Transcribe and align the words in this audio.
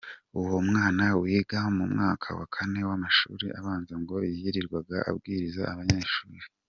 Uwo 0.39 0.57
mwana 0.69 1.03
wigaga 1.21 1.59
mu 1.77 1.85
mwaka 1.93 2.27
wa 2.37 2.45
kane 2.55 2.81
w’amashuri 2.87 3.45
abanza 3.59 3.93
ngo 4.01 4.15
yirirwaga 4.39 4.97
abwiriza 5.09 5.63
Abanyeshuri. 5.73 6.39